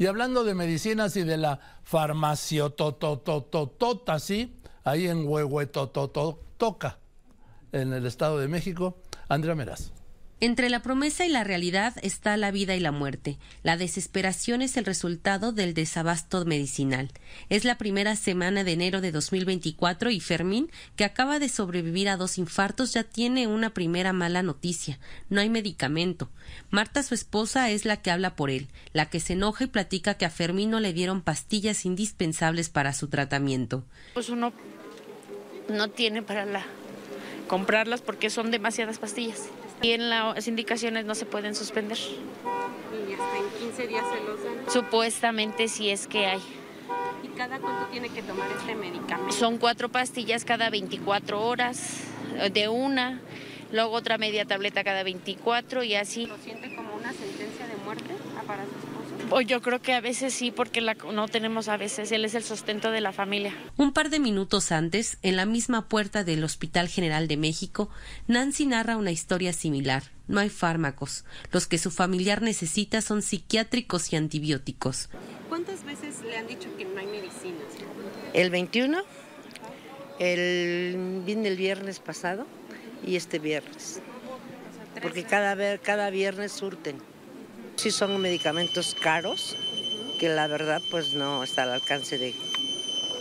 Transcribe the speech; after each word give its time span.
Y 0.00 0.06
hablando 0.06 0.42
de 0.44 0.54
medicinas 0.54 1.14
y 1.16 1.24
de 1.24 1.36
la 1.36 1.60
farmaciototototota, 1.82 4.18
¿sí? 4.18 4.56
Ahí 4.82 5.06
en 5.06 5.28
Huehuetototoca, 5.28 6.98
en 7.70 7.92
el 7.92 8.06
Estado 8.06 8.38
de 8.38 8.48
México, 8.48 8.96
Andrea 9.28 9.54
Meraz. 9.54 9.92
Entre 10.42 10.70
la 10.70 10.80
promesa 10.80 11.26
y 11.26 11.28
la 11.28 11.44
realidad 11.44 11.94
está 12.00 12.34
la 12.38 12.50
vida 12.50 12.74
y 12.74 12.80
la 12.80 12.92
muerte. 12.92 13.36
La 13.62 13.76
desesperación 13.76 14.62
es 14.62 14.78
el 14.78 14.86
resultado 14.86 15.52
del 15.52 15.74
desabasto 15.74 16.42
medicinal. 16.46 17.10
Es 17.50 17.66
la 17.66 17.76
primera 17.76 18.16
semana 18.16 18.64
de 18.64 18.72
enero 18.72 19.02
de 19.02 19.12
2024 19.12 20.10
y 20.10 20.18
Fermín, 20.20 20.70
que 20.96 21.04
acaba 21.04 21.38
de 21.40 21.50
sobrevivir 21.50 22.08
a 22.08 22.16
dos 22.16 22.38
infartos, 22.38 22.94
ya 22.94 23.04
tiene 23.04 23.48
una 23.48 23.74
primera 23.74 24.14
mala 24.14 24.42
noticia. 24.42 24.98
No 25.28 25.42
hay 25.42 25.50
medicamento. 25.50 26.30
Marta, 26.70 27.02
su 27.02 27.12
esposa, 27.12 27.68
es 27.68 27.84
la 27.84 27.98
que 27.98 28.10
habla 28.10 28.34
por 28.34 28.48
él, 28.48 28.68
la 28.94 29.10
que 29.10 29.20
se 29.20 29.34
enoja 29.34 29.64
y 29.64 29.66
platica 29.66 30.14
que 30.14 30.24
a 30.24 30.30
Fermín 30.30 30.70
no 30.70 30.80
le 30.80 30.94
dieron 30.94 31.20
pastillas 31.20 31.84
indispensables 31.84 32.70
para 32.70 32.94
su 32.94 33.08
tratamiento. 33.08 33.84
Pues 34.14 34.30
no 34.30 35.90
tiene 35.90 36.22
para 36.22 36.46
la 36.46 36.64
comprarlas 37.50 38.00
porque 38.00 38.30
son 38.30 38.52
demasiadas 38.52 39.00
pastillas. 39.00 39.48
Y 39.82 39.90
en 39.90 40.08
las 40.08 40.46
indicaciones 40.46 41.04
no 41.04 41.16
se 41.16 41.26
pueden 41.26 41.56
suspender. 41.56 41.98
¿Y 41.98 43.12
hasta 43.12 43.38
en 43.38 43.70
15 43.70 43.86
días 43.88 44.04
se 44.08 44.24
los 44.24 44.44
dan? 44.44 44.72
Supuestamente 44.72 45.66
si 45.66 45.90
es 45.90 46.06
que 46.06 46.26
hay. 46.26 46.40
¿Y 47.24 47.28
cada 47.36 47.58
cuánto 47.58 47.86
tiene 47.86 48.08
que 48.08 48.22
tomar 48.22 48.48
este 48.56 48.76
medicamento? 48.76 49.32
Son 49.32 49.58
cuatro 49.58 49.88
pastillas 49.88 50.44
cada 50.44 50.70
24 50.70 51.44
horas, 51.44 52.04
de 52.52 52.68
una, 52.68 53.20
luego 53.72 53.96
otra 53.96 54.16
media 54.16 54.44
tableta 54.44 54.84
cada 54.84 55.02
24 55.02 55.82
y 55.82 55.96
así. 55.96 56.26
¿Lo 56.26 56.38
siente 56.38 56.72
como 56.76 56.94
una 56.94 57.12
sentencia 57.12 57.66
de 57.66 57.74
muerte 57.84 58.14
para 58.46 58.62
su 58.62 58.70
esposo? 58.70 58.86
Pues 58.86 58.89
yo 59.40 59.62
creo 59.62 59.80
que 59.80 59.92
a 59.92 60.00
veces 60.00 60.34
sí, 60.34 60.50
porque 60.50 60.80
la, 60.80 60.94
no 60.94 61.28
tenemos 61.28 61.68
a 61.68 61.76
veces, 61.76 62.10
él 62.12 62.24
es 62.24 62.34
el 62.34 62.42
sustento 62.42 62.90
de 62.90 63.00
la 63.00 63.12
familia. 63.12 63.54
Un 63.76 63.92
par 63.92 64.10
de 64.10 64.18
minutos 64.18 64.72
antes, 64.72 65.18
en 65.22 65.36
la 65.36 65.46
misma 65.46 65.88
puerta 65.88 66.24
del 66.24 66.42
Hospital 66.42 66.88
General 66.88 67.28
de 67.28 67.36
México, 67.36 67.90
Nancy 68.26 68.66
narra 68.66 68.96
una 68.96 69.12
historia 69.12 69.52
similar. 69.52 70.02
No 70.26 70.40
hay 70.40 70.48
fármacos. 70.48 71.24
Los 71.52 71.66
que 71.66 71.78
su 71.78 71.90
familiar 71.90 72.42
necesita 72.42 73.00
son 73.00 73.22
psiquiátricos 73.22 74.12
y 74.12 74.16
antibióticos. 74.16 75.08
¿Cuántas 75.48 75.84
veces 75.84 76.20
le 76.22 76.36
han 76.36 76.46
dicho 76.46 76.68
que 76.76 76.84
no 76.84 76.98
hay 76.98 77.06
medicinas? 77.06 77.64
El 78.32 78.50
21, 78.50 79.02
el, 80.18 81.22
vine 81.24 81.48
el 81.48 81.56
viernes 81.56 81.98
pasado 81.98 82.46
y 83.04 83.16
este 83.16 83.38
viernes. 83.38 84.00
Porque 85.02 85.24
cada, 85.24 85.78
cada 85.78 86.10
viernes 86.10 86.52
surten. 86.52 86.98
Sí 87.80 87.90
son 87.90 88.20
medicamentos 88.20 88.94
caros, 88.94 89.56
que 90.18 90.28
la 90.28 90.46
verdad 90.46 90.82
pues 90.90 91.14
no 91.14 91.42
está 91.42 91.62
al 91.62 91.70
alcance 91.70 92.18
de, 92.18 92.34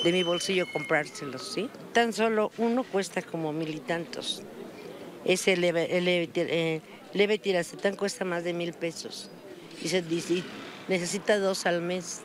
de 0.04 0.12
mi 0.12 0.22
bolsillo 0.24 0.66
comprárselos, 0.74 1.54
¿sí? 1.54 1.70
Tan 1.94 2.12
solo 2.12 2.52
uno 2.58 2.84
cuesta 2.84 3.22
como 3.22 3.54
mil 3.54 3.74
y 3.74 3.80
tantos. 3.80 4.44
Ese 5.24 5.56
leve, 5.56 5.98
el 5.98 6.04
leve, 6.04 6.30
eh, 6.36 6.82
leve 7.14 7.38
cuesta 7.96 8.26
más 8.26 8.44
de 8.44 8.52
mil 8.52 8.74
pesos 8.74 9.30
y 9.82 9.88
se 9.88 10.02
y 10.02 10.44
necesita 10.90 11.40
dos 11.40 11.66
al 11.66 11.82
mes. 11.82 12.20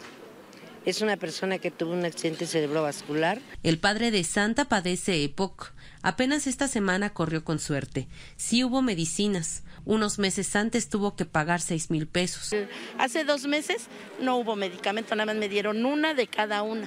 Es 0.84 1.00
una 1.00 1.16
persona 1.16 1.58
que 1.58 1.70
tuvo 1.70 1.92
un 1.92 2.04
accidente 2.04 2.46
cerebrovascular. 2.46 3.40
El 3.62 3.78
padre 3.78 4.10
de 4.10 4.22
Santa 4.22 4.66
padece 4.66 5.24
EPOC. 5.24 5.72
Apenas 6.02 6.46
esta 6.46 6.68
semana 6.68 7.14
corrió 7.14 7.42
con 7.42 7.58
suerte. 7.58 8.06
Sí 8.36 8.64
hubo 8.64 8.82
medicinas. 8.82 9.62
Unos 9.86 10.18
meses 10.18 10.55
antes 10.56 10.88
tuvo 10.88 11.16
que 11.16 11.24
pagar 11.24 11.60
seis 11.60 11.90
mil 11.90 12.06
pesos. 12.06 12.50
Hace 12.98 13.24
dos 13.24 13.46
meses 13.46 13.86
no 14.20 14.36
hubo 14.36 14.56
medicamento, 14.56 15.14
nada 15.14 15.27
más 15.27 15.36
me 15.36 15.48
dieron 15.48 15.84
una 15.84 16.14
de 16.14 16.27
cada 16.27 16.62
una. 16.62 16.86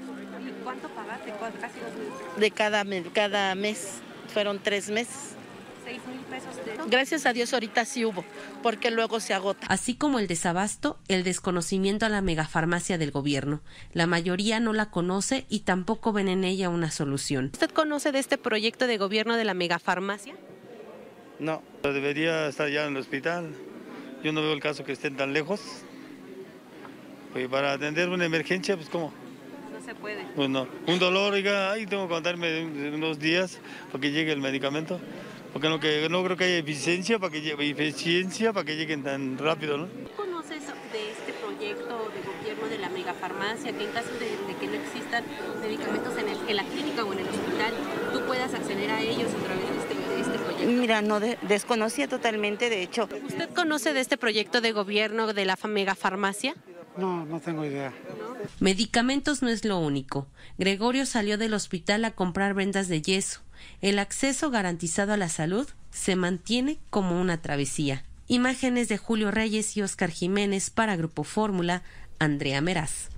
¿Cuánto 0.64 0.90
pagaste? 0.90 1.32
Casi 1.60 1.80
dos 1.80 1.94
meses. 1.94 2.40
De 2.40 2.52
cada, 2.52 2.84
cada 3.14 3.56
mes. 3.56 3.94
Fueron 4.34 4.60
tres 4.62 4.90
meses. 4.90 5.37
¿Seis 5.88 6.02
mil 6.06 6.20
pesos 6.26 6.54
de... 6.66 6.90
Gracias 6.90 7.26
a 7.26 7.32
Dios 7.32 7.54
ahorita 7.54 7.86
sí 7.86 8.04
hubo, 8.04 8.26
porque 8.62 8.92
luego 8.92 9.22
se 9.22 9.34
agota. 9.34 9.68
Así 9.68 9.96
como 9.96 10.20
el 10.20 10.28
desabasto, 10.28 11.00
el 11.08 11.24
desconocimiento 11.24 12.06
a 12.06 12.10
la 12.10 12.20
megafarmacia 12.20 12.98
del 12.98 13.12
gobierno. 13.12 13.62
La 13.94 14.06
mayoría 14.06 14.60
no 14.60 14.74
la 14.74 14.92
conoce 14.92 15.46
y 15.48 15.62
tampoco 15.62 16.12
ven 16.12 16.28
en 16.28 16.44
ella 16.44 16.68
una 16.68 16.92
solución. 16.92 17.52
¿Usted 17.54 17.70
conoce 17.70 18.12
de 18.12 18.20
este 18.20 18.38
proyecto 18.38 18.86
de 18.86 18.98
gobierno 18.98 19.38
de 19.38 19.46
la 19.46 19.54
megafarmacia? 19.54 20.36
No, 21.40 21.64
debería 21.84 22.50
estar 22.50 22.70
ya 22.70 22.84
en 22.84 22.92
el 22.92 22.98
hospital. 22.98 23.54
Yo 24.26 24.34
no 24.34 24.42
veo 24.42 24.52
el 24.52 24.60
caso 24.60 24.84
que 24.84 24.92
estén 24.92 25.16
tan 25.16 25.32
lejos. 25.32 25.62
Pues 27.32 27.48
para 27.48 27.72
atender 27.72 28.10
una 28.10 28.26
emergencia, 28.26 28.76
pues 28.76 28.90
¿cómo? 28.90 29.14
No 29.72 29.82
se 29.82 29.96
puede. 29.96 30.26
Pues 30.36 30.50
no. 30.50 30.68
Un 30.86 31.00
dolor, 31.00 31.32
oiga, 31.32 31.72
ahí 31.72 31.86
tengo 31.86 32.10
que 32.10 32.14
contarme 32.14 32.66
unos 32.94 33.20
días 33.20 33.62
para 33.90 34.02
que 34.02 34.12
llegue 34.12 34.34
el 34.34 34.42
medicamento. 34.42 35.00
Porque 35.58 35.70
no, 35.70 35.80
que, 35.80 36.08
no 36.08 36.24
creo 36.24 36.38
que 36.38 36.44
haya 36.44 36.58
eficiencia 36.58 37.18
para 37.18 37.32
que, 37.32 37.40
eficiencia 37.50 38.54
para 38.54 38.64
que 38.64 38.76
lleguen 38.76 39.02
tan 39.02 39.40
rápido, 39.40 39.76
¿no? 39.76 39.88
¿Qué 39.88 40.12
conoces 40.16 40.62
de 40.94 41.12
este 41.12 41.34
proyecto 41.34 42.12
de 42.14 42.22
gobierno 42.22 42.68
de 42.70 42.78
la 42.78 42.90
megafarmacia? 42.90 43.76
Que 43.76 43.86
en 43.86 43.92
caso 43.92 44.12
de, 44.20 44.38
de 44.38 44.60
que 44.60 44.68
no 44.68 44.76
existan 44.76 45.24
medicamentos 45.60 46.16
en, 46.16 46.30
el, 46.30 46.38
en, 46.48 46.56
la 46.58 46.64
clínica 46.64 47.04
o 47.04 47.12
en 47.12 47.18
el 47.18 47.26
hospital, 47.26 47.74
tú 48.14 48.22
puedas 48.28 48.54
acceder 48.54 48.92
a 48.92 49.02
ellos 49.02 49.32
a 49.34 49.44
través 49.46 49.68
de 49.68 49.78
este, 49.80 49.96
de 49.96 50.22
este 50.22 50.38
proyecto. 50.38 50.80
Mira, 50.80 51.02
no 51.02 51.20
de, 51.20 51.40
desconocía 51.42 52.08
totalmente, 52.08 52.70
de 52.70 52.84
hecho. 52.84 53.10
¿Usted 53.26 53.50
conoce 53.50 53.94
de 53.94 54.02
este 54.02 54.18
proyecto 54.18 54.62
de 54.62 54.74
gobierno 54.74 55.34
de 55.34 55.46
la 55.46 55.58
megafarmacia? 55.68 56.54
No, 56.98 57.26
no 57.26 57.40
tengo 57.40 57.66
idea. 57.66 57.92
Medicamentos 58.60 59.42
no 59.42 59.50
es 59.50 59.66
lo 59.66 59.80
único. 59.80 60.28
Gregorio 60.60 61.08
salió 61.08 61.40
del 61.40 61.56
hospital 61.56 62.06
a 62.06 62.12
comprar 62.12 62.54
vendas 62.54 62.90
de 62.90 63.02
yeso. 63.02 63.42
El 63.82 64.00
acceso 64.00 64.50
garantizado 64.50 65.14
a 65.14 65.18
la 65.18 65.30
salud 65.30 65.68
se 65.92 66.16
mantiene 66.16 66.78
como 66.90 67.20
una 67.20 67.42
travesía. 67.42 68.04
Imágenes 68.28 68.90
de 68.90 68.98
Julio 68.98 69.32
Reyes 69.32 69.78
y 69.78 69.82
Oscar 69.82 70.12
Jiménez 70.12 70.70
para 70.70 70.96
Grupo 70.96 71.24
Fórmula, 71.24 71.84
Andrea 72.20 72.62
Meraz. 72.62 73.10